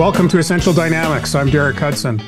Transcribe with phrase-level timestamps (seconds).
[0.00, 1.34] Welcome to Essential Dynamics.
[1.34, 2.18] I'm Derek Hudson.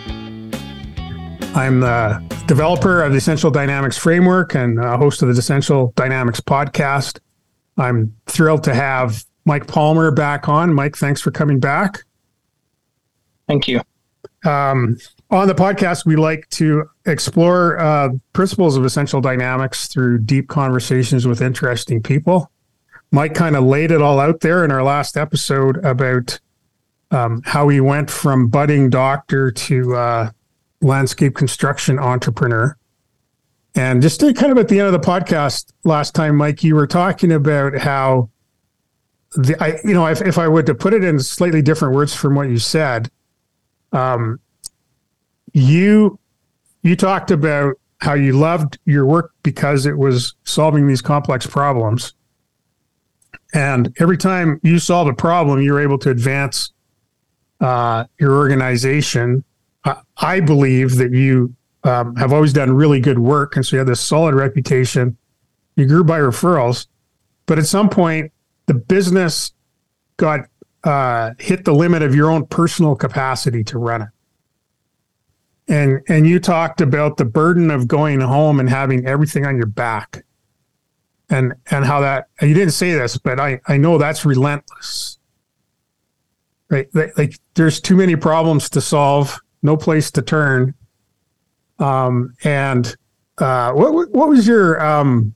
[1.54, 7.18] I'm the developer of the Essential Dynamics framework and host of the Essential Dynamics podcast.
[7.78, 10.74] I'm thrilled to have Mike Palmer back on.
[10.74, 12.04] Mike, thanks for coming back.
[13.48, 13.80] Thank you.
[14.44, 14.98] Um,
[15.30, 21.26] on the podcast, we like to explore uh, principles of essential dynamics through deep conversations
[21.26, 22.50] with interesting people.
[23.12, 26.38] Mike kind of laid it all out there in our last episode about
[27.12, 30.30] um, how he went from budding doctor to uh,
[30.80, 32.76] landscape construction entrepreneur.
[33.74, 36.74] And just to kind of at the end of the podcast last time, Mike, you
[36.74, 38.28] were talking about how
[39.34, 42.14] the I you know if, if I were to put it in slightly different words
[42.14, 43.10] from what you said,
[43.92, 44.40] um,
[45.52, 46.18] you
[46.82, 52.14] you talked about how you loved your work because it was solving these complex problems.
[53.54, 56.72] And every time you solved a problem, you were able to advance
[57.62, 59.44] uh, your organization.
[59.84, 63.56] I, I believe that you um, have always done really good work.
[63.56, 65.16] And so you have this solid reputation.
[65.76, 66.86] You grew by referrals.
[67.46, 68.32] But at some point,
[68.66, 69.52] the business
[70.16, 70.40] got
[70.84, 74.08] uh, hit the limit of your own personal capacity to run it.
[75.68, 79.66] And and you talked about the burden of going home and having everything on your
[79.66, 80.24] back.
[81.30, 85.18] And and how that you didn't say this, but I, I know that's relentless
[86.72, 86.88] right?
[86.94, 90.74] Like there's too many problems to solve, no place to turn.
[91.78, 92.96] Um, and
[93.38, 95.34] uh, what what was your um,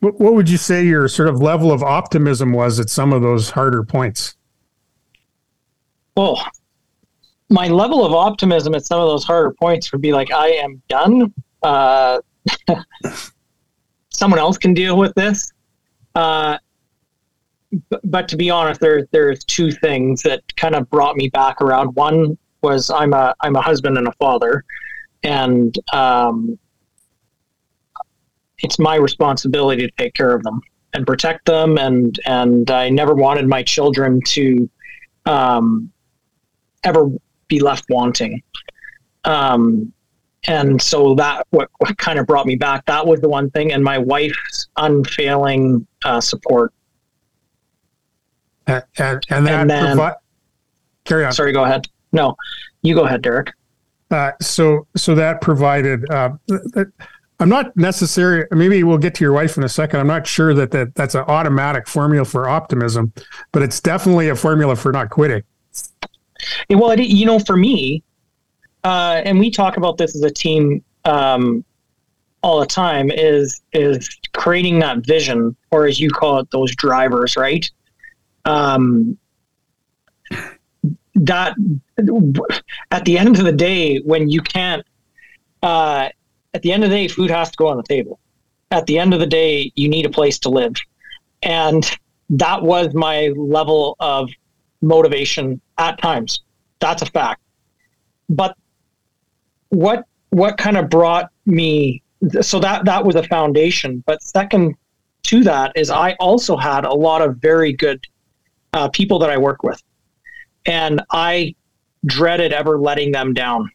[0.00, 3.22] what, what would you say your sort of level of optimism was at some of
[3.22, 4.36] those harder points?
[6.16, 6.44] Well,
[7.48, 10.82] my level of optimism at some of those harder points would be like, I am
[10.88, 11.32] done.
[11.62, 12.20] Uh,
[14.10, 15.52] someone else can deal with this.
[16.14, 16.58] Uh,
[18.04, 21.94] but, to be honest, there there's two things that kind of brought me back around.
[21.94, 24.64] One was I'm a I'm a husband and a father,
[25.22, 26.58] and um,
[28.58, 30.60] it's my responsibility to take care of them
[30.94, 31.78] and protect them.
[31.78, 34.70] And and I never wanted my children to
[35.26, 35.92] um,
[36.84, 37.08] ever
[37.48, 38.42] be left wanting.
[39.24, 39.92] Um,
[40.46, 42.86] and so that what, what kind of brought me back.
[42.86, 46.72] That was the one thing, and my wife's unfailing uh, support
[48.68, 50.16] and and, and that and then, provi-
[51.04, 51.32] carry on.
[51.32, 51.88] Sorry, go ahead.
[52.12, 52.36] No,
[52.82, 53.52] you go ahead, Derek.
[54.10, 56.08] Uh, so so that provided.
[56.10, 56.30] Uh,
[57.40, 58.46] I'm not necessary.
[58.50, 60.00] Maybe we'll get to your wife in a second.
[60.00, 63.12] I'm not sure that, that that's an automatic formula for optimism,
[63.52, 65.44] but it's definitely a formula for not quitting.
[66.70, 68.02] well, it, you know, for me,
[68.82, 71.64] uh, and we talk about this as a team um,
[72.42, 73.10] all the time.
[73.10, 77.70] Is is creating that vision, or as you call it, those drivers, right?
[78.44, 79.18] Um,
[81.14, 81.54] that
[82.90, 84.84] at the end of the day, when you can't,
[85.62, 86.08] uh,
[86.54, 88.18] at the end of the day, food has to go on the table.
[88.70, 90.74] At the end of the day, you need a place to live.
[91.42, 91.90] And
[92.30, 94.30] that was my level of
[94.80, 96.40] motivation at times.
[96.80, 97.42] That's a fact.
[98.28, 98.56] But
[99.70, 102.02] what what kind of brought me
[102.40, 104.02] so that that was a foundation.
[104.06, 104.74] But second
[105.24, 108.04] to that is I also had a lot of very good
[108.72, 109.82] uh, people that I work with,
[110.66, 111.54] and I
[112.06, 113.70] dreaded ever letting them down.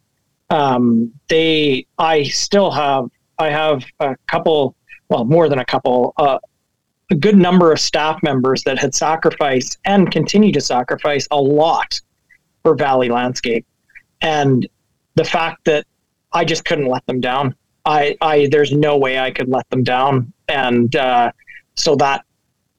[0.49, 3.09] Um, they, I still have,
[3.39, 4.75] I have a couple,
[5.09, 6.39] well, more than a couple, uh,
[7.11, 11.99] a good number of staff members that had sacrificed and continue to sacrifice a lot
[12.63, 13.65] for Valley Landscape,
[14.21, 14.67] and
[15.15, 15.85] the fact that
[16.31, 17.55] I just couldn't let them down.
[17.85, 21.31] I, I, there's no way I could let them down, and uh,
[21.75, 22.23] so that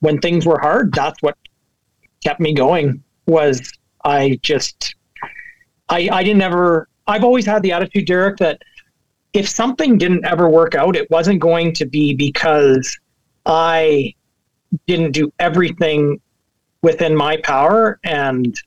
[0.01, 1.37] when things were hard, that's what
[2.25, 3.73] kept me going was
[4.05, 4.97] I just
[5.89, 8.63] I I didn't ever I've always had the attitude, Derek, that
[9.35, 12.97] if something didn't ever work out, it wasn't going to be because
[13.45, 14.15] I
[14.87, 16.21] didn't do everything
[16.83, 18.59] within my power and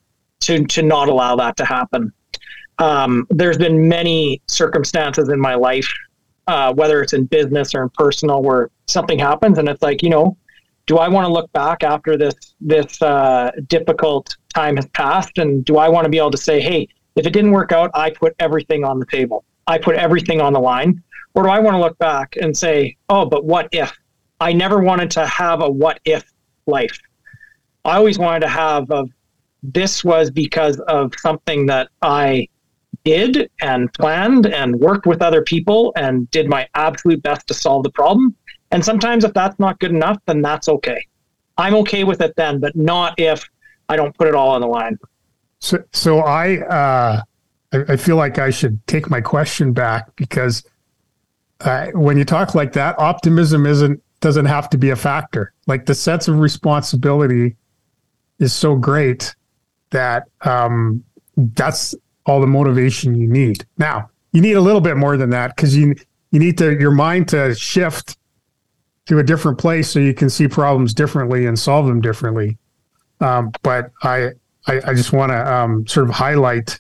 [0.42, 2.12] to to not allow that to happen.
[2.80, 5.92] Um, there's been many circumstances in my life,
[6.46, 10.10] uh, whether it's in business or in personal, where something happens and it's like, you
[10.10, 10.38] know,
[10.88, 15.64] do I want to look back after this this uh, difficult time has passed, and
[15.64, 18.10] do I want to be able to say, hey, if it didn't work out, I
[18.10, 21.04] put everything on the table, I put everything on the line,
[21.36, 23.94] or do I want to look back and say, oh, but what if?
[24.40, 26.24] I never wanted to have a what if
[26.68, 26.98] life.
[27.86, 29.06] I always wanted to have a
[29.64, 32.48] this was because of something that I
[33.04, 37.84] did and planned and worked with other people and did my absolute best to solve
[37.84, 38.36] the problem.
[38.72, 41.06] And sometimes if that's not good enough, then that's okay.
[41.58, 43.48] I'm okay with it then, but not if
[43.90, 44.98] I don't put it all on the line.
[45.60, 47.22] So, so I, uh,
[47.72, 50.64] I, feel like I should take my question back because
[51.62, 55.54] uh, when you talk like that, optimism isn't doesn't have to be a factor.
[55.68, 57.56] Like the sense of responsibility
[58.40, 59.36] is so great
[59.92, 61.04] that um,
[61.36, 61.94] that's
[62.26, 63.66] all the motivation you need.
[63.78, 65.96] Now, you need a little bit more than that because you
[66.32, 68.18] you need to your mind to shift
[69.08, 72.58] to a different place so you can see problems differently and solve them differently.
[73.20, 74.32] Um, but I,
[74.68, 76.80] I, I just want to um, sort of highlight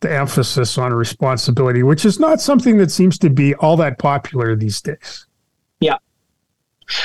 [0.00, 4.56] the emphasis on responsibility, which is not something that seems to be all that popular
[4.56, 5.26] these days.
[5.80, 5.96] Yeah.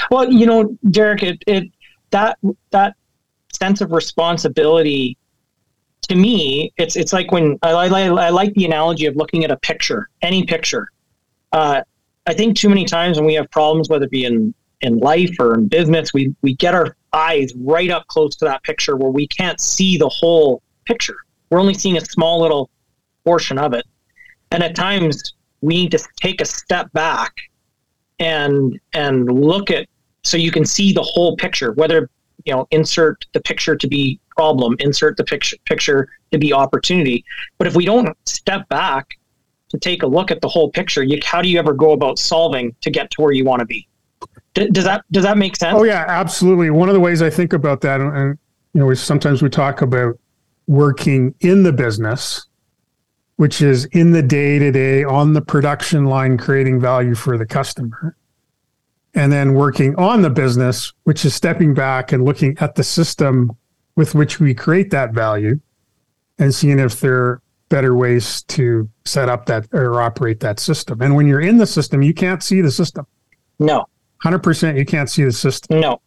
[0.09, 1.71] Well, you know, Derek, it, it
[2.11, 2.37] that
[2.71, 2.95] that
[3.53, 5.17] sense of responsibility
[6.03, 9.51] to me, it's it's like when I, I, I like the analogy of looking at
[9.51, 10.89] a picture, any picture.
[11.51, 11.81] Uh,
[12.27, 15.35] I think too many times when we have problems, whether it be in in life
[15.39, 19.11] or in business, we we get our eyes right up close to that picture where
[19.11, 21.17] we can't see the whole picture.
[21.49, 22.69] We're only seeing a small little
[23.25, 23.85] portion of it,
[24.51, 27.33] and at times we need to take a step back
[28.19, 29.87] and and look at
[30.23, 31.71] so you can see the whole picture.
[31.73, 32.09] Whether
[32.45, 37.23] you know, insert the picture to be problem, insert the picture picture to be opportunity.
[37.57, 39.17] But if we don't step back
[39.71, 42.19] to take a look at the whole picture, you, how do you ever go about
[42.19, 43.87] solving to get to where you want to be?
[44.53, 45.77] D- does that does that make sense?
[45.77, 46.69] Oh yeah, absolutely.
[46.69, 48.37] One of the ways I think about that, and
[48.73, 50.19] you know, we, sometimes we talk about
[50.67, 52.47] working in the business,
[53.37, 57.45] which is in the day to day on the production line, creating value for the
[57.45, 58.15] customer,
[59.13, 63.51] and then working on the business, which is stepping back and looking at the system
[63.95, 65.59] with which we create that value,
[66.39, 67.41] and seeing if there
[67.71, 71.01] better ways to set up that or operate that system.
[71.01, 73.07] And when you're in the system, you can't see the system.
[73.57, 73.85] No.
[74.23, 75.79] 100% you can't see the system.
[75.79, 76.01] No.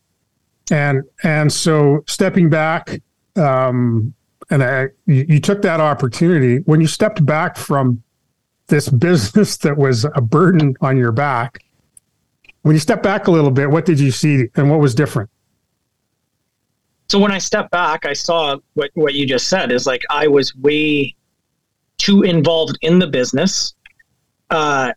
[0.70, 3.02] And and so stepping back
[3.36, 4.14] um
[4.50, 8.02] and I, you, you took that opportunity when you stepped back from
[8.68, 11.64] this business that was a burden on your back.
[12.62, 15.30] When you step back a little bit, what did you see and what was different?
[17.08, 20.28] So when I stepped back, I saw what, what you just said is like I
[20.28, 21.14] was way
[22.04, 23.74] too involved in the business.
[24.50, 24.92] Uh,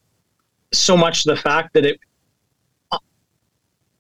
[0.74, 2.00] so much the fact that it,
[2.92, 2.98] uh,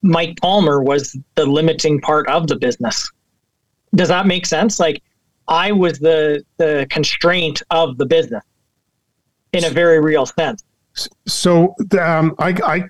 [0.01, 3.09] Mike Palmer was the limiting part of the business.
[3.95, 4.77] Does that make sense?
[4.80, 5.01] Like
[5.48, 8.44] I was the the constraint of the business
[9.54, 10.63] in a very real sense.
[11.25, 12.83] So um, I, I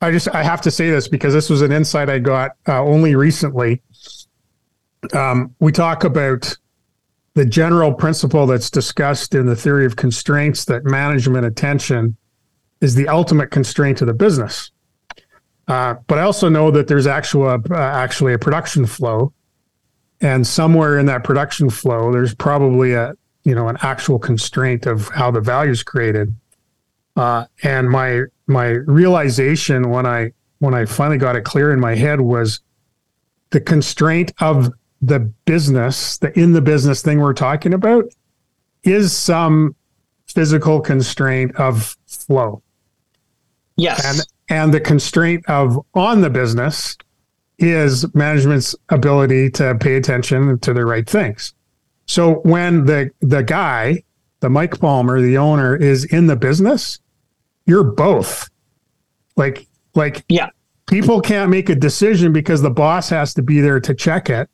[0.00, 2.82] I just I have to say this because this was an insight I got uh,
[2.82, 3.82] only recently.
[5.12, 6.56] Um, we talk about
[7.38, 12.16] the general principle that's discussed in the theory of constraints that management attention
[12.80, 14.72] is the ultimate constraint of the business.
[15.68, 19.32] Uh, but I also know that there's actual uh, actually a production flow,
[20.20, 23.12] and somewhere in that production flow, there's probably a
[23.44, 26.34] you know an actual constraint of how the value is created.
[27.16, 31.94] Uh, and my my realization when I when I finally got it clear in my
[31.94, 32.60] head was
[33.50, 38.04] the constraint of the business, the in the business thing we're talking about,
[38.82, 39.74] is some
[40.26, 42.62] physical constraint of flow.
[43.76, 44.04] Yes.
[44.04, 46.96] And and the constraint of on the business
[47.58, 51.54] is management's ability to pay attention to the right things.
[52.06, 54.02] So when the the guy,
[54.40, 56.98] the Mike Palmer, the owner, is in the business,
[57.66, 58.48] you're both.
[59.36, 60.48] Like like yeah.
[60.86, 64.48] People can't make a decision because the boss has to be there to check it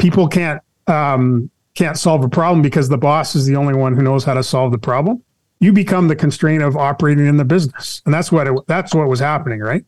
[0.00, 4.02] people can't um, can't solve a problem because the boss is the only one who
[4.02, 5.22] knows how to solve the problem.
[5.60, 9.06] You become the constraint of operating in the business, and that's what it, that's what
[9.08, 9.84] was happening, right?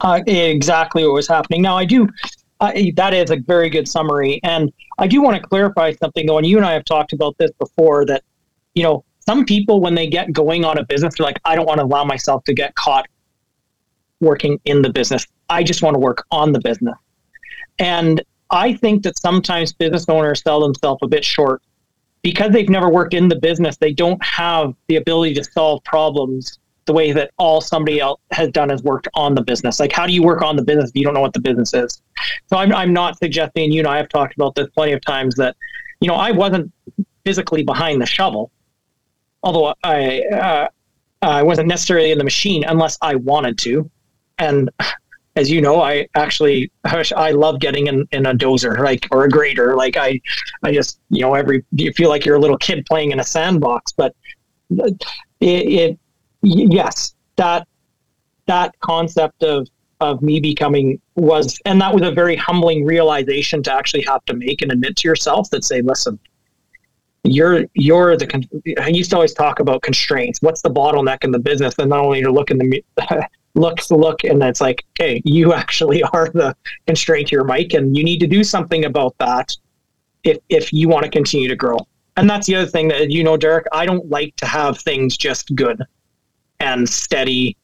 [0.00, 1.60] Uh, exactly what was happening.
[1.60, 2.08] Now, I do.
[2.58, 6.38] That is a very good summary, and I do want to clarify something though.
[6.38, 8.06] And you and I have talked about this before.
[8.06, 8.22] That
[8.74, 11.66] you know, some people when they get going on a business, they're like, I don't
[11.66, 13.06] want to allow myself to get caught
[14.20, 15.26] working in the business.
[15.50, 16.96] I just want to work on the business.
[17.78, 21.62] And I think that sometimes business owners sell themselves a bit short
[22.22, 23.76] because they've never worked in the business.
[23.76, 28.48] They don't have the ability to solve problems the way that all somebody else has
[28.50, 29.80] done is worked on the business.
[29.80, 31.74] Like, how do you work on the business if you don't know what the business
[31.74, 32.00] is?
[32.46, 35.34] So I'm, I'm not suggesting, you and I have talked about this plenty of times
[35.36, 35.56] that,
[36.00, 36.72] you know, I wasn't
[37.24, 38.52] physically behind the shovel,
[39.42, 40.68] although I, uh,
[41.22, 43.90] I wasn't necessarily in the machine unless I wanted to.
[44.38, 44.70] And
[45.36, 49.28] as you know, I actually I love getting in, in a dozer like or a
[49.28, 49.76] grader.
[49.76, 50.20] Like I
[50.62, 53.24] I just you know every you feel like you're a little kid playing in a
[53.24, 53.92] sandbox.
[53.92, 54.14] But
[54.70, 54.96] it,
[55.40, 55.98] it
[56.42, 57.68] yes that
[58.46, 59.68] that concept of
[60.00, 64.34] of me becoming was, and that was a very humbling realization to actually have to
[64.34, 66.18] make and admit to yourself that say, listen,
[67.24, 68.74] you're you're the.
[68.80, 70.40] I used to always talk about constraints.
[70.42, 71.74] What's the bottleneck in the business?
[71.78, 72.82] And not only to look in the
[73.56, 77.96] look to look, and it's like, okay, you actually are the constraint here, Mike, and
[77.96, 79.56] you need to do something about that
[80.24, 81.78] if if you want to continue to grow.
[82.16, 83.66] And that's the other thing that you know, Derek.
[83.72, 85.82] I don't like to have things just good
[86.60, 87.56] and steady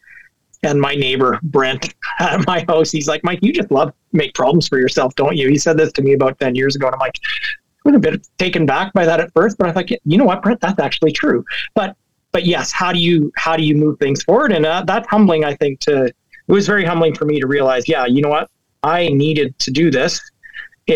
[0.63, 4.69] and my neighbor Brent at my house, he's like, Mike, you just love make problems
[4.69, 5.49] for yourself, don't you?
[5.49, 7.19] He said this to me about ten years ago, and I'm like,
[7.85, 10.25] I was a bit taken back by that at first, but I thought, you know
[10.25, 11.45] what, Brent, that's actually true.
[11.75, 11.97] But
[12.33, 14.53] but yes, how do you how do you move things forward?
[14.53, 15.81] And uh, that's humbling, I think.
[15.81, 16.17] To it
[16.49, 18.51] was very humbling for me to realize, yeah, you know what,
[18.83, 20.21] I needed to do this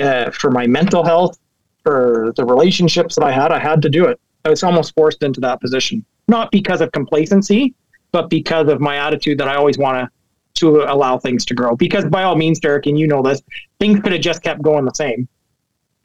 [0.01, 1.39] uh, for my mental health,
[1.85, 3.53] for the relationships that I had.
[3.53, 4.19] I had to do it.
[4.45, 7.75] I was almost forced into that position, not because of complacency,
[8.13, 10.11] but because of my attitude that I always want to
[10.55, 11.77] to allow things to grow.
[11.77, 13.43] Because by all means, Derek, and you know this,
[13.79, 15.29] things could have just kept going the same,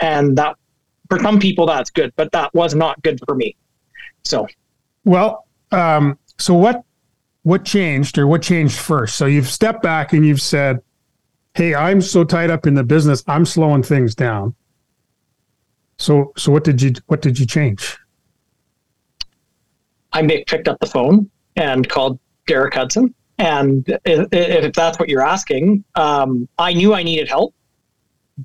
[0.02, 0.58] and that
[1.10, 3.56] for some people that's good, but that was not good for me.
[4.24, 4.48] So,
[5.06, 6.84] well, um, so what
[7.44, 9.16] what changed, or what changed first?
[9.16, 10.80] So you've stepped back and you've said,
[11.56, 14.56] "Hey, I'm so tied up in the business, I'm slowing things down."
[15.98, 17.98] So, so what did you what did you change?
[20.14, 23.14] I picked up the phone and called Derek Hudson.
[23.38, 27.56] And if, if that's what you're asking, um, I knew I needed help,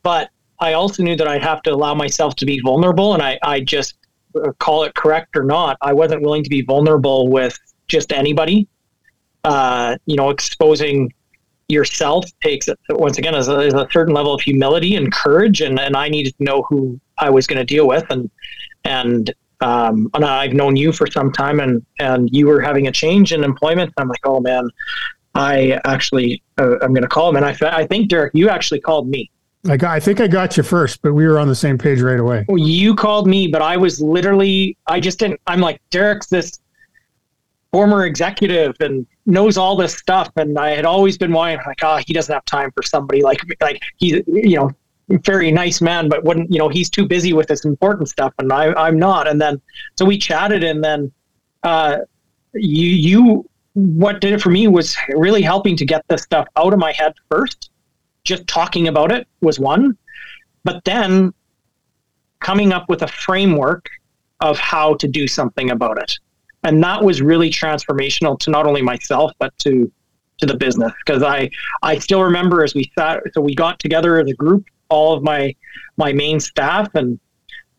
[0.02, 3.14] but I also knew that I'd have to allow myself to be vulnerable.
[3.14, 3.98] And I, I just
[4.58, 8.68] call it correct or not, I wasn't willing to be vulnerable with just anybody.
[9.44, 11.12] Uh, you know, exposing
[11.68, 15.96] yourself takes once again is a, a, certain level of humility and courage, and, and
[15.96, 18.30] I needed to know who I was going to deal with, and
[18.84, 22.92] and um, and I've known you for some time, and and you were having a
[22.92, 23.92] change in employment.
[23.96, 24.68] I'm like, oh man,
[25.34, 28.80] I actually uh, I'm going to call him, and I I think Derek, you actually
[28.80, 29.30] called me.
[29.68, 32.00] I got, I think I got you first, but we were on the same page
[32.00, 32.44] right away.
[32.49, 35.40] Well, you called me, but I was literally I just didn't.
[35.46, 36.58] I'm like Derek's this
[37.73, 41.96] former executive and knows all this stuff, and I had always been wanting like, ah,
[41.96, 44.70] oh, he doesn't have time for somebody like like he's you know
[45.08, 48.52] very nice man, but wouldn't you know he's too busy with this important stuff, and
[48.52, 49.28] I I'm not.
[49.28, 49.61] And then
[49.96, 51.12] so we chatted, and then
[51.62, 51.99] uh,
[52.54, 56.73] you you what did it for me was really helping to get this stuff out
[56.73, 57.70] of my head first.
[58.26, 59.97] Just talking about it was one,
[60.64, 61.33] but then
[62.40, 63.88] coming up with a framework
[64.40, 66.18] of how to do something about it,
[66.64, 69.90] and that was really transformational to not only myself but to
[70.38, 70.92] to the business.
[71.04, 71.50] Because I
[71.83, 75.23] I still remember as we sat so we got together as a group all of
[75.23, 75.54] my
[75.97, 77.18] my main staff and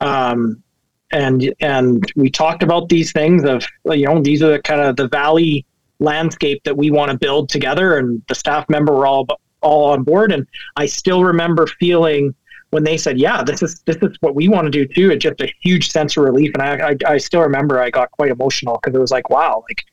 [0.02, 0.64] um,
[1.12, 4.96] and and we talked about these things of you know these are the kind of
[4.96, 5.66] the valley
[6.00, 7.98] landscape that we want to build together.
[7.98, 9.26] And the staff member were all
[9.68, 12.34] all on board and I still remember feeling
[12.72, 15.24] when they said yeah this is this is what we want to do too it's
[15.24, 18.32] just a huge sense of relief and I I, I still remember I got quite
[18.32, 19.86] emotional because it was like wow like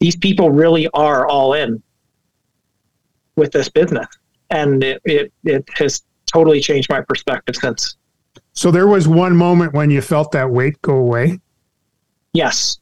[0.00, 1.82] these people really are all in
[3.36, 4.06] with this business
[4.52, 7.96] and it, it, it has totally changed my perspective since.
[8.52, 11.40] So there was one moment when you felt that weight go away.
[12.32, 12.78] Yes.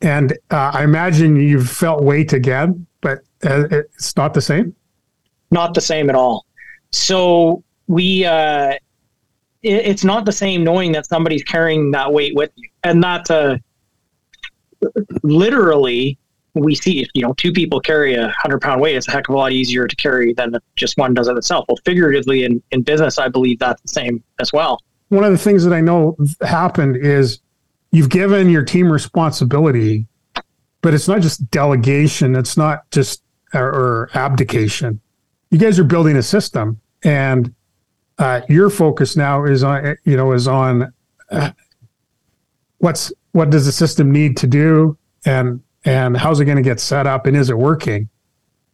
[0.00, 4.74] And uh, I imagine you've felt weight again, but uh, it's not the same.
[5.52, 6.46] Not the same at all.
[6.90, 8.80] So we, uh, it,
[9.62, 13.60] it's not the same knowing that somebody's carrying that weight with you, and that's a
[15.22, 16.18] literally
[16.54, 19.28] we see if you know two people carry a hundred pound weight, it's a heck
[19.28, 21.64] of a lot easier to carry than just one does it itself.
[21.68, 24.78] Well, figuratively in, in business, I believe that's the same as well.
[25.08, 27.40] One of the things that I know happened is
[27.90, 30.06] you've given your team responsibility,
[30.80, 32.36] but it's not just delegation.
[32.36, 33.22] It's not just
[33.54, 35.00] or, or abdication.
[35.52, 37.54] You guys are building a system, and
[38.18, 40.92] uh, your focus now is on you know is on
[41.30, 41.50] uh,
[42.78, 46.80] what's what does the system need to do and and how's it going to get
[46.80, 48.08] set up and is it working?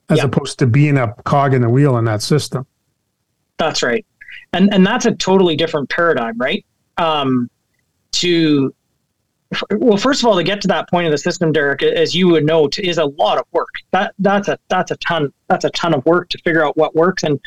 [0.09, 2.65] As opposed to being a cog in the wheel in that system.
[3.59, 4.07] That's right.
[4.53, 6.65] And and that's a totally different paradigm right?
[6.97, 7.51] Um,
[8.13, 8.75] to
[9.71, 12.29] well first of all to get to that point of the system derek as you
[12.29, 15.71] would know is a lot of work that that's a that's a ton that's a
[15.71, 17.41] ton of work to figure out what works and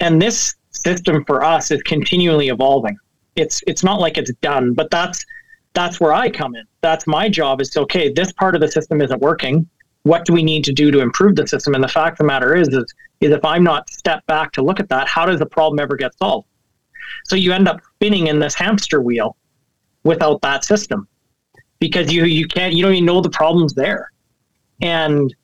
[0.00, 2.96] and this system for us is continually evolving
[3.34, 5.24] it's it's not like it's done but that's
[5.74, 6.64] that's where I come in.
[6.80, 9.68] That's my job is to, okay, this part of the system isn't working.
[10.02, 11.74] What do we need to do to improve the system?
[11.74, 12.84] And the fact of the matter is, is,
[13.20, 15.96] is if I'm not step back to look at that, how does the problem ever
[15.96, 16.48] get solved?
[17.24, 19.36] So you end up spinning in this hamster wheel
[20.04, 21.06] without that system
[21.82, 24.12] because you, you can't, you don't even know the problem's there.
[24.80, 25.34] And,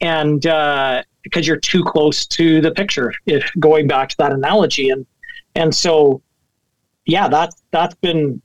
[0.00, 3.12] and, uh, because you're too close to the picture.
[3.26, 5.06] If going back to that analogy, and
[5.54, 6.22] and so,
[7.04, 8.40] yeah, that's that's been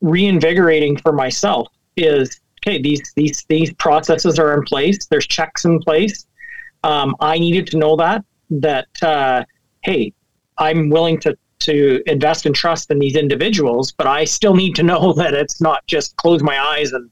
[0.00, 1.68] reinvigorating for myself.
[1.96, 2.80] Is okay.
[2.80, 5.06] These these these processes are in place.
[5.06, 6.26] There's checks in place.
[6.82, 9.44] Um, I needed to know that that uh,
[9.82, 10.12] hey,
[10.58, 14.82] I'm willing to to invest and trust in these individuals, but I still need to
[14.82, 17.10] know that it's not just close my eyes and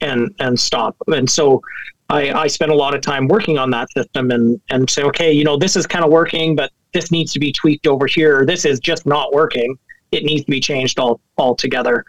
[0.00, 0.96] and and stop.
[1.08, 1.60] And so
[2.10, 5.32] I, I spent a lot of time working on that system and and say, okay,
[5.32, 8.46] you know, this is kind of working, but this needs to be tweaked over here.
[8.46, 9.78] This is just not working.
[10.10, 12.04] It needs to be changed all altogether.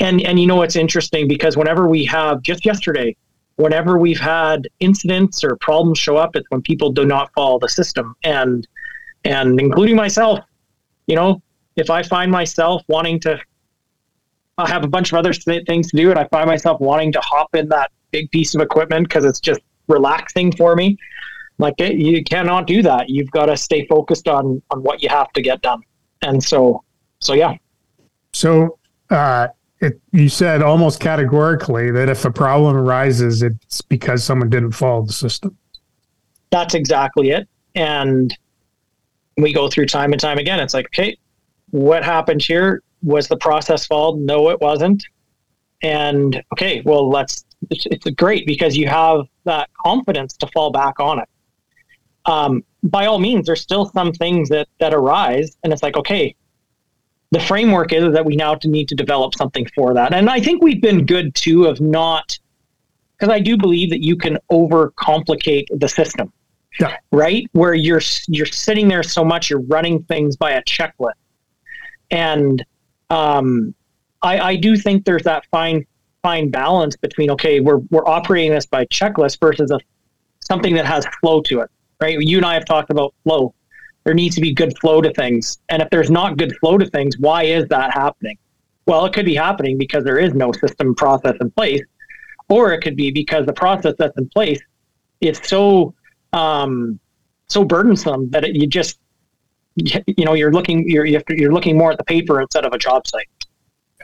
[0.00, 3.16] And and you know it's interesting because whenever we have just yesterday,
[3.56, 7.68] whenever we've had incidents or problems show up, it's when people do not follow the
[7.68, 8.16] system.
[8.24, 8.66] And
[9.24, 10.40] and including myself,
[11.06, 11.42] you know,
[11.76, 13.40] if I find myself wanting to
[14.58, 17.20] I have a bunch of other things to do, and I find myself wanting to
[17.20, 20.96] hop in that big piece of equipment because it's just relaxing for me.
[21.58, 23.08] Like it, you cannot do that.
[23.08, 25.82] You've got to stay focused on on what you have to get done.
[26.22, 26.82] And so,
[27.20, 27.56] so yeah.
[28.32, 28.78] So,
[29.10, 29.48] uh,
[29.80, 35.02] it, you said almost categorically that if a problem arises, it's because someone didn't follow
[35.02, 35.56] the system.
[36.50, 37.46] That's exactly it.
[37.74, 38.36] And
[39.36, 40.60] we go through time and time again.
[40.60, 41.16] It's like, okay,
[41.70, 42.82] what happened here?
[43.02, 44.18] Was the process followed?
[44.18, 45.04] No, it wasn't.
[45.82, 47.44] And okay, well, let's.
[47.70, 51.28] It's, it's great because you have that confidence to fall back on it.
[52.26, 56.34] Um, by all means, there's still some things that that arise, and it's like, okay,
[57.30, 60.14] the framework is that we now need to develop something for that.
[60.14, 62.38] And I think we've been good too of not,
[63.18, 66.32] because I do believe that you can overcomplicate the system,
[66.80, 66.96] yeah.
[67.12, 67.48] right?
[67.52, 71.12] Where you're you're sitting there so much, you're running things by a checklist,
[72.10, 72.64] and
[73.10, 73.74] um,
[74.22, 75.86] I, I do think there's that fine
[76.22, 79.78] fine balance between okay, we're we're operating this by checklist versus a
[80.40, 81.70] something that has flow to it,
[82.00, 82.18] right?
[82.20, 83.54] You and I have talked about flow.
[84.04, 86.86] There needs to be good flow to things, and if there's not good flow to
[86.86, 88.38] things, why is that happening?
[88.86, 91.82] Well, it could be happening because there is no system process in place,
[92.48, 94.60] or it could be because the process that's in place
[95.20, 95.94] is so
[96.32, 96.98] um,
[97.48, 98.98] so burdensome that it, you just
[99.76, 103.06] you know you're looking you're you're looking more at the paper instead of a job
[103.06, 103.28] site.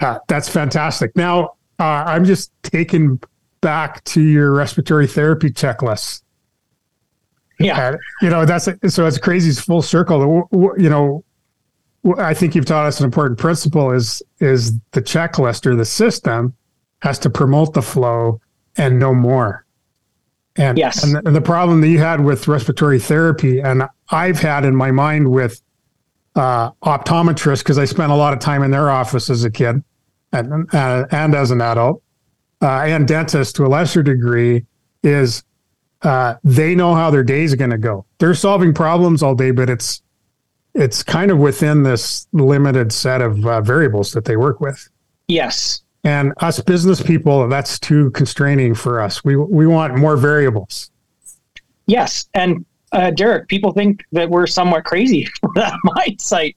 [0.00, 1.14] Uh, that's fantastic.
[1.16, 3.20] Now, uh, I'm just taken
[3.60, 6.22] back to your respiratory therapy checklist.
[7.58, 9.50] Yeah, uh, you know that's so it's crazy.
[9.50, 10.48] It's full circle.
[10.52, 11.24] You know,
[12.18, 16.54] I think you've taught us an important principle: is is the checklist or the system
[17.00, 18.40] has to promote the flow
[18.76, 19.64] and no more.
[20.56, 24.38] And yes, and the, and the problem that you had with respiratory therapy, and I've
[24.38, 25.62] had in my mind with
[26.34, 29.82] uh, optometrists because I spent a lot of time in their office as a kid
[30.32, 32.02] and, uh, and as an adult,
[32.60, 34.66] uh, and dentists to a lesser degree,
[35.02, 35.42] is
[36.02, 38.04] uh, they know how their days are going to go.
[38.18, 40.02] They're solving problems all day, but it's
[40.74, 44.88] it's kind of within this limited set of uh, variables that they work with.
[45.28, 45.81] Yes.
[46.04, 49.22] And us business people, that's too constraining for us.
[49.24, 50.90] We we want more variables.
[51.86, 56.54] Yes, and uh, Derek, people think that we're somewhat crazy for that mindset,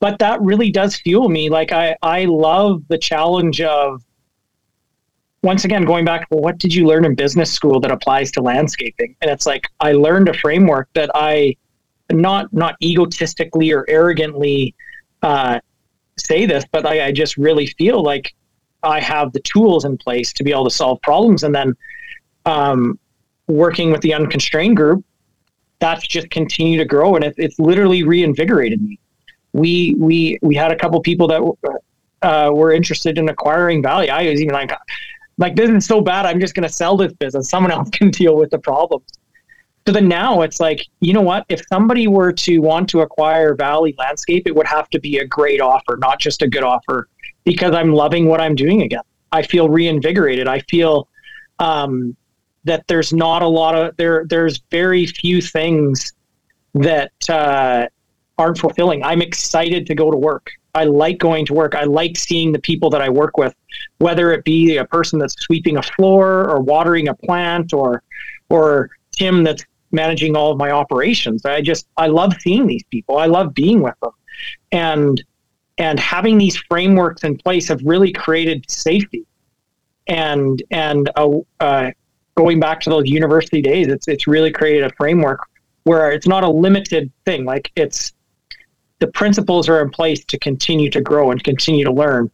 [0.00, 1.48] but that really does fuel me.
[1.48, 4.02] Like I, I love the challenge of
[5.42, 6.26] once again going back.
[6.30, 9.14] Well, what did you learn in business school that applies to landscaping?
[9.22, 11.56] And it's like I learned a framework that I,
[12.10, 14.74] not not egotistically or arrogantly,
[15.22, 15.60] uh,
[16.18, 18.34] say this, but I, I just really feel like
[18.82, 21.74] I have the tools in place to be able to solve problems, and then
[22.46, 22.98] um,
[23.46, 25.04] working with the unconstrained group
[25.80, 28.98] that's just continued to grow and it, it's literally reinvigorated me.
[29.52, 31.80] We we we had a couple people that
[32.22, 34.10] uh, were interested in acquiring Valley.
[34.10, 34.70] I was even like,
[35.38, 36.26] like this is so bad.
[36.26, 37.48] I'm just going to sell this business.
[37.48, 39.06] Someone else can deal with the problems.
[39.86, 41.46] So then now it's like, you know what?
[41.48, 45.26] If somebody were to want to acquire Valley Landscape, it would have to be a
[45.26, 47.08] great offer, not just a good offer,
[47.44, 49.02] because I'm loving what I'm doing again.
[49.32, 50.48] I feel reinvigorated.
[50.48, 51.08] I feel
[51.58, 52.16] um,
[52.64, 54.24] that there's not a lot of there.
[54.28, 56.12] There's very few things
[56.74, 57.86] that uh,
[58.38, 59.02] aren't fulfilling.
[59.04, 60.50] I'm excited to go to work.
[60.74, 61.74] I like going to work.
[61.74, 63.54] I like seeing the people that I work with,
[63.98, 68.02] whether it be a person that's sweeping a floor or watering a plant or
[68.48, 71.44] or Tim that's managing all of my operations.
[71.44, 73.16] I just I love seeing these people.
[73.16, 74.12] I love being with them.
[74.72, 75.22] And
[75.80, 79.26] and having these frameworks in place have really created safety
[80.06, 81.92] and and a, a,
[82.36, 85.40] going back to those university days, it's it's really created a framework
[85.84, 87.46] where it's not a limited thing.
[87.46, 88.12] Like it's
[88.98, 92.30] the principles are in place to continue to grow and continue to learn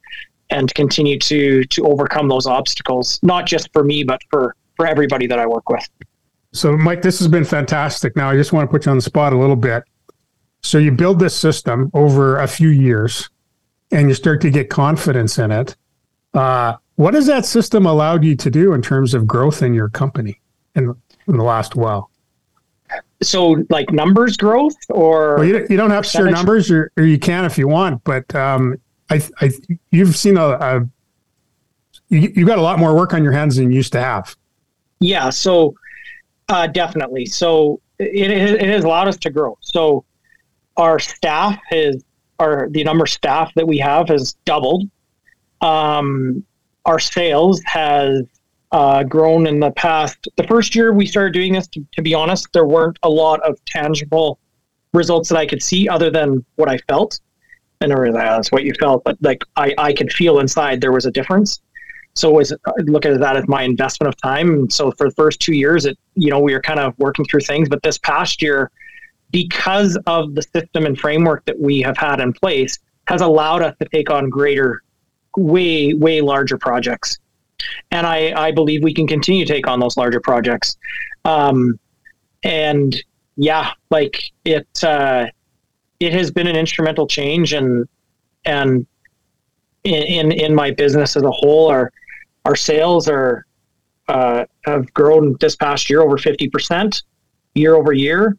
[0.49, 5.25] and continue to to overcome those obstacles, not just for me, but for for everybody
[5.25, 5.87] that I work with.
[6.51, 8.15] So, Mike, this has been fantastic.
[8.17, 9.83] Now, I just want to put you on the spot a little bit.
[10.63, 13.29] So, you build this system over a few years
[13.91, 15.75] and you start to get confidence in it.
[16.33, 19.89] Uh, what has that system allowed you to do in terms of growth in your
[19.89, 20.41] company
[20.75, 20.95] in,
[21.27, 22.09] in the last while?
[23.21, 27.03] So, like numbers growth, or well, you, you don't have to share numbers, or, or
[27.03, 28.03] you can if you want.
[28.03, 29.51] But um, I, I,
[29.91, 30.89] you've seen a, a
[32.09, 34.35] you, you got a lot more work on your hands than you used to have.
[34.99, 35.29] Yeah.
[35.29, 35.75] So,
[36.49, 37.25] uh, definitely.
[37.25, 39.57] So it, it has allowed us to grow.
[39.61, 40.05] So
[40.77, 42.03] our staff is,
[42.39, 44.89] our the number of staff that we have has doubled.
[45.61, 46.43] Um,
[46.85, 48.23] our sales has
[48.71, 50.27] uh, grown in the past.
[50.35, 53.41] The first year we started doing this, to, to, be honest, there weren't a lot
[53.41, 54.39] of tangible
[54.93, 57.19] results that I could see other than what I felt.
[57.81, 60.91] And I realized that's what you felt, but like I, I could feel inside there
[60.91, 61.61] was a difference.
[62.15, 64.69] So was look at that as my investment of time.
[64.71, 67.41] So for the first two years, it you know we were kind of working through
[67.41, 68.71] things, but this past year,
[69.31, 73.75] because of the system and framework that we have had in place, has allowed us
[73.81, 74.83] to take on greater,
[75.35, 77.19] way way larger projects,
[77.91, 80.77] and I I believe we can continue to take on those larger projects,
[81.25, 81.79] um,
[82.43, 82.95] and
[83.35, 85.27] yeah, like it uh,
[85.99, 87.87] it has been an instrumental change and
[88.45, 88.85] and
[89.83, 91.91] in, in, in my business as a whole our,
[92.45, 93.45] our sales are
[94.07, 97.03] uh, have grown this past year over 50%
[97.55, 98.37] year over year.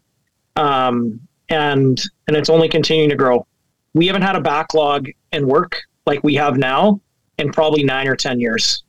[0.58, 3.46] Um, and, and it's only continuing to grow.
[3.94, 7.00] We haven't had a backlog in work like we have now
[7.38, 8.82] in probably nine or 10 years.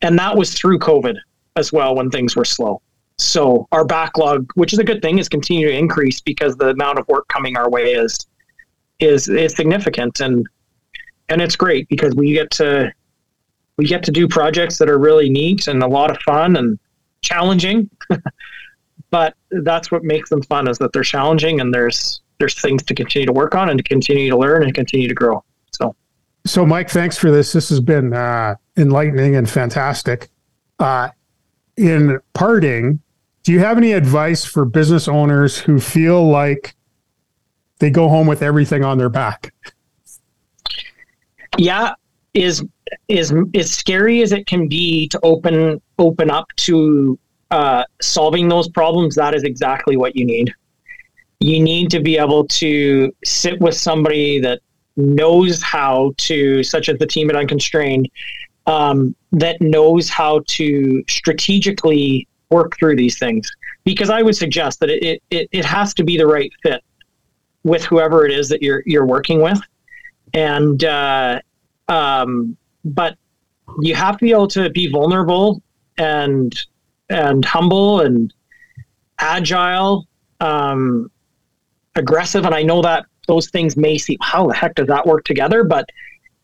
[0.00, 1.16] And that was through COVID
[1.56, 2.80] as well when things were slow.
[3.18, 6.98] So our backlog, which is a good thing, is continuing to increase because the amount
[6.98, 8.26] of work coming our way is
[9.00, 10.46] is is significant and
[11.28, 12.92] and it's great because we get to
[13.76, 16.78] we get to do projects that are really neat and a lot of fun and
[17.22, 17.88] challenging.
[19.12, 22.94] but that's what makes them fun is that they're challenging and there's there's things to
[22.94, 25.44] continue to work on and to continue to learn and continue to grow.
[25.70, 25.94] So,
[26.44, 27.52] so Mike, thanks for this.
[27.52, 30.28] This has been uh, enlightening and fantastic.
[30.80, 31.10] Uh,
[31.76, 33.00] in parting,
[33.44, 36.74] do you have any advice for business owners who feel like
[37.78, 39.52] they go home with everything on their back?
[41.58, 41.94] Yeah,
[42.34, 42.64] is
[43.08, 47.18] is as scary as it can be to open open up to
[47.52, 49.14] uh, solving those problems.
[49.14, 50.52] That is exactly what you need.
[51.38, 54.60] You need to be able to sit with somebody that
[54.96, 58.08] knows how to, such as the team at Unconstrained,
[58.66, 63.50] um, that knows how to strategically work through these things.
[63.84, 66.82] Because I would suggest that it, it, it has to be the right fit
[67.64, 69.60] with whoever it is that you're you're working with,
[70.34, 71.40] and uh,
[71.88, 73.16] um, but
[73.80, 75.62] you have to be able to be vulnerable
[75.98, 76.66] and
[77.12, 78.32] and humble and
[79.18, 80.06] agile,
[80.40, 81.10] um,
[81.94, 82.44] aggressive.
[82.44, 85.62] And I know that those things may seem how the heck does that work together,
[85.62, 85.88] but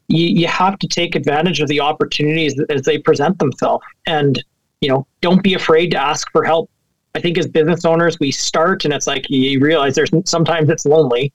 [0.09, 3.85] you, you have to take advantage of the opportunities as they present themselves.
[4.07, 4.43] And
[4.81, 6.71] you know, don't be afraid to ask for help.
[7.15, 10.85] I think as business owners, we start and it's like you realize there's sometimes it's
[10.87, 11.33] lonely,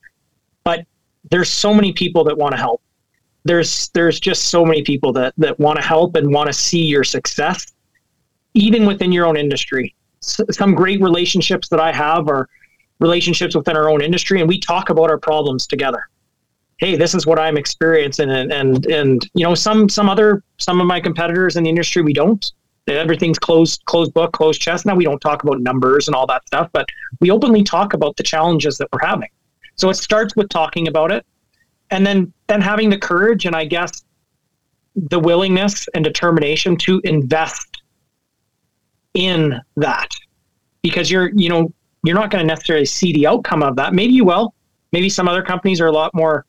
[0.63, 0.85] but
[1.29, 2.81] there's so many people that want to help
[3.45, 6.83] there's there's just so many people that that want to help and want to see
[6.83, 7.72] your success
[8.53, 9.95] even within your own industry.
[10.21, 12.47] S- some great relationships that i have are
[12.99, 16.09] relationships within our own industry and we talk about our problems together.
[16.77, 20.81] Hey this is what i'm experiencing and and and you know some some other some
[20.81, 22.51] of my competitors in the industry we don't.
[22.87, 24.85] Everything's closed closed book closed chest.
[24.85, 26.87] Now we don't talk about numbers and all that stuff but
[27.19, 29.29] we openly talk about the challenges that we're having.
[29.75, 31.25] So it starts with talking about it
[31.91, 34.03] and then then having the courage and I guess
[34.95, 37.72] the willingness and determination to invest
[39.13, 40.09] in that.
[40.81, 41.71] Because you're you know
[42.03, 43.93] you're not going to necessarily see the outcome of that.
[43.93, 44.53] Maybe you will.
[44.91, 46.45] Maybe some other companies are a lot more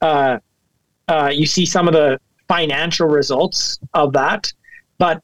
[0.00, 0.38] uh,
[1.08, 4.52] uh, you see some of the financial results of that.
[4.98, 5.22] But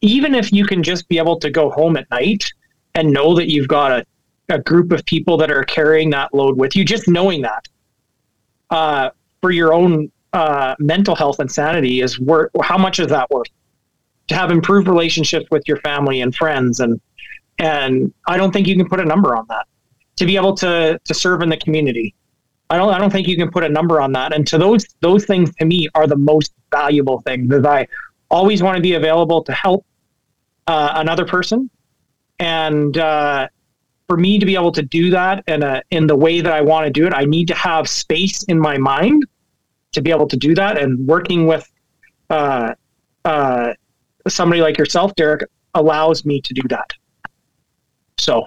[0.00, 2.52] even if you can just be able to go home at night
[2.94, 4.06] and know that you've got a,
[4.48, 7.68] a group of people that are carrying that load with you just knowing that
[8.70, 9.10] uh,
[9.40, 13.48] for your own uh, mental health and sanity is worth how much is that worth
[14.28, 17.00] to have improved relationships with your family and friends and
[17.60, 19.66] and I don't think you can put a number on that.
[20.16, 22.14] To be able to to serve in the community
[22.70, 24.34] I don't I don't think you can put a number on that.
[24.34, 27.86] And to those those things to me are the most valuable things that I
[28.30, 29.86] always want to be available to help
[30.66, 31.70] uh, another person.
[32.38, 33.48] And uh,
[34.06, 36.60] for me to be able to do that in a in the way that I
[36.60, 39.24] want to do it, I need to have space in my mind
[39.92, 40.76] to be able to do that.
[40.76, 41.70] And working with
[42.28, 42.74] uh,
[43.24, 43.72] uh,
[44.28, 45.42] somebody like yourself, Derek,
[45.74, 46.92] allows me to do that.
[48.18, 48.46] So,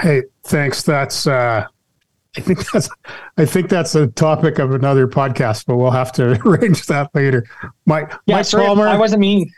[0.00, 0.82] hey, thanks.
[0.82, 1.66] That's uh,
[2.36, 2.88] I think that's
[3.36, 7.44] I think that's a topic of another podcast, but we'll have to arrange that later.
[7.86, 8.88] Mike, yeah, Mike sorry, Palmer.
[8.88, 9.52] I wasn't mean.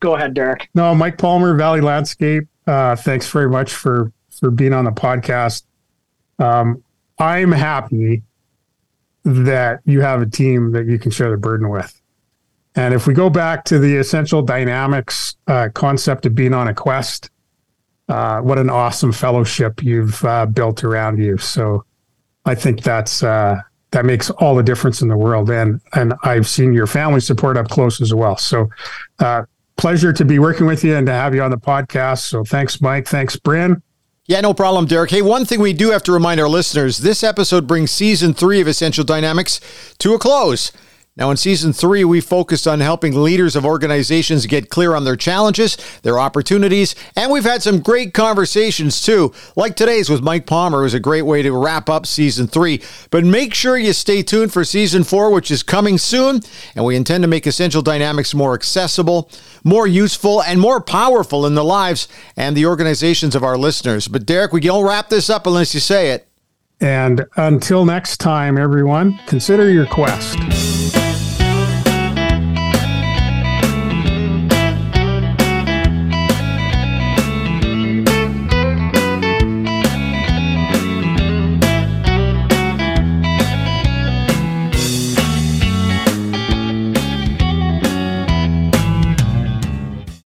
[0.00, 0.68] Go ahead, Derek.
[0.74, 2.48] No, Mike Palmer, Valley Landscape.
[2.66, 5.64] Uh, thanks very much for for being on the podcast.
[6.38, 6.82] Um,
[7.18, 8.22] I'm happy
[9.24, 11.99] that you have a team that you can share the burden with.
[12.76, 16.74] And if we go back to the essential dynamics uh, concept of being on a
[16.74, 17.30] quest,
[18.08, 21.38] uh, what an awesome fellowship you've uh, built around you.
[21.38, 21.84] So
[22.44, 23.60] I think that's uh,
[23.92, 25.50] that makes all the difference in the world.
[25.50, 28.36] And and I've seen your family support up close as well.
[28.36, 28.68] So
[29.18, 29.44] uh,
[29.76, 32.20] pleasure to be working with you and to have you on the podcast.
[32.20, 33.06] So thanks, Mike.
[33.06, 33.82] Thanks, Bryn.
[34.26, 35.10] Yeah, no problem, Derek.
[35.10, 38.60] Hey, one thing we do have to remind our listeners this episode brings season three
[38.60, 39.60] of Essential Dynamics
[39.98, 40.70] to a close.
[41.20, 45.16] Now, in season three, we focused on helping leaders of organizations get clear on their
[45.16, 49.34] challenges, their opportunities, and we've had some great conversations too.
[49.54, 52.80] Like today's with Mike Palmer was a great way to wrap up season three.
[53.10, 56.40] But make sure you stay tuned for season four, which is coming soon.
[56.74, 59.30] And we intend to make Essential Dynamics more accessible,
[59.62, 64.08] more useful, and more powerful in the lives and the organizations of our listeners.
[64.08, 66.26] But Derek, we don't wrap this up unless you say it.
[66.80, 70.38] And until next time, everyone, consider your quest.